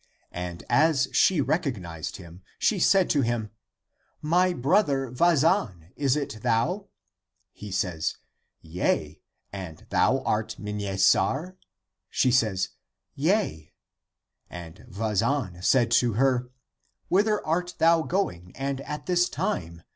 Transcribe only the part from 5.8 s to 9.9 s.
is it thou?" He says, "Yea. And